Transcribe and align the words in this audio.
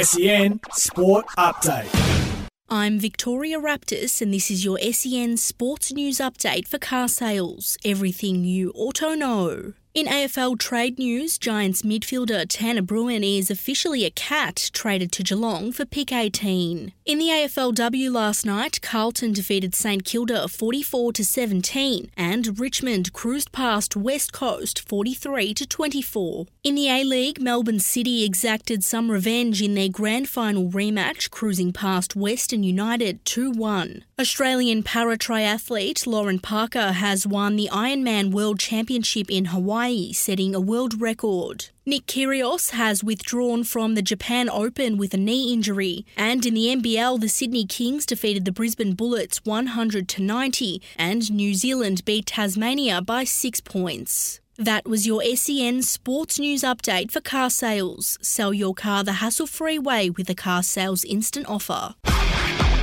SEN 0.00 0.58
Sport 0.72 1.26
Update. 1.36 2.48
I'm 2.70 2.98
Victoria 2.98 3.58
Raptis, 3.58 4.22
and 4.22 4.32
this 4.32 4.50
is 4.50 4.64
your 4.64 4.78
SEN 4.78 5.36
Sports 5.36 5.92
News 5.92 6.16
Update 6.16 6.66
for 6.66 6.78
car 6.78 7.08
sales. 7.08 7.76
Everything 7.84 8.42
you 8.42 8.72
auto 8.74 9.14
know. 9.14 9.74
In 9.94 10.06
AFL 10.06 10.58
trade 10.58 10.98
news, 10.98 11.36
Giants 11.36 11.82
midfielder 11.82 12.46
Tanner 12.48 12.80
Bruhn 12.80 13.22
is 13.22 13.50
officially 13.50 14.06
a 14.06 14.10
cat 14.10 14.70
traded 14.72 15.12
to 15.12 15.22
Geelong 15.22 15.70
for 15.70 15.84
pick 15.84 16.10
18. 16.10 16.94
In 17.04 17.18
the 17.18 17.26
AFLW 17.26 18.10
last 18.10 18.46
night, 18.46 18.80
Carlton 18.80 19.34
defeated 19.34 19.74
St 19.74 20.02
Kilda 20.02 20.48
44 20.48 21.12
to 21.12 21.22
17 21.22 22.10
and 22.16 22.58
Richmond 22.58 23.12
cruised 23.12 23.52
past 23.52 23.94
West 23.94 24.32
Coast 24.32 24.80
43 24.88 25.52
to 25.52 25.66
24. 25.66 26.46
In 26.64 26.74
the 26.74 26.88
A-League, 26.88 27.42
Melbourne 27.42 27.80
City 27.80 28.24
exacted 28.24 28.82
some 28.82 29.10
revenge 29.10 29.60
in 29.60 29.74
their 29.74 29.90
grand 29.90 30.26
final 30.26 30.70
rematch 30.70 31.28
cruising 31.30 31.70
past 31.70 32.16
Western 32.16 32.62
United 32.62 33.22
2-1. 33.26 34.04
Australian 34.18 34.82
para 34.82 35.18
triathlete 35.18 36.06
Lauren 36.06 36.38
Parker 36.38 36.92
has 36.92 37.26
won 37.26 37.56
the 37.56 37.68
Ironman 37.72 38.30
World 38.30 38.60
Championship 38.60 39.28
in 39.28 39.46
Hawaii, 39.82 40.12
setting 40.12 40.54
a 40.54 40.60
world 40.60 41.00
record. 41.00 41.66
Nick 41.84 42.06
Kyrgios 42.06 42.70
has 42.70 43.02
withdrawn 43.02 43.64
from 43.64 43.96
the 43.96 44.02
Japan 44.02 44.48
Open 44.48 44.96
with 44.96 45.12
a 45.12 45.16
knee 45.16 45.52
injury, 45.52 46.06
and 46.16 46.46
in 46.46 46.54
the 46.54 46.68
NBL, 46.68 47.20
the 47.20 47.28
Sydney 47.28 47.66
Kings 47.66 48.06
defeated 48.06 48.44
the 48.44 48.52
Brisbane 48.52 48.94
Bullets 48.94 49.44
100 49.44 50.08
to 50.10 50.22
90, 50.22 50.80
and 50.96 51.32
New 51.32 51.52
Zealand 51.54 52.04
beat 52.04 52.26
Tasmania 52.26 53.02
by 53.02 53.24
6 53.24 53.60
points. 53.62 54.40
That 54.56 54.86
was 54.86 55.04
your 55.04 55.20
SEN 55.34 55.82
Sports 55.82 56.38
News 56.38 56.62
update 56.62 57.10
for 57.10 57.20
car 57.20 57.50
sales. 57.50 58.18
Sell 58.22 58.54
your 58.54 58.74
car 58.74 59.02
the 59.02 59.14
hassle-free 59.14 59.80
way 59.80 60.10
with 60.10 60.30
a 60.30 60.36
car 60.36 60.62
sales 60.62 61.02
instant 61.02 61.46
offer. 61.48 61.96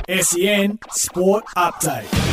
SEN 0.06 0.78
Sport 0.90 1.46
Update. 1.56 2.29